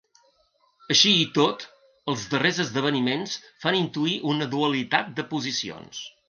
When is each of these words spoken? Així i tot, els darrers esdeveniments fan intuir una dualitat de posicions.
Així 0.93 1.11
i 1.25 1.27
tot, 1.35 1.65
els 2.13 2.23
darrers 2.31 2.61
esdeveniments 2.63 3.37
fan 3.67 3.79
intuir 3.81 4.17
una 4.33 4.49
dualitat 4.55 5.13
de 5.21 5.29
posicions. 5.37 6.03